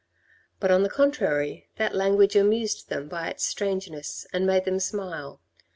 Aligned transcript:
But, 0.59 0.71
on 0.71 0.81
the 0.81 0.89
contrary, 0.89 1.69
that 1.75 1.93
language 1.93 2.35
amused 2.35 2.89
them 2.89 3.07
by 3.07 3.27
its 3.29 3.43
strangeness 3.45 4.25
and 4.33 4.47
made 4.47 4.65
them 4.65 4.79
smile. 4.79 5.41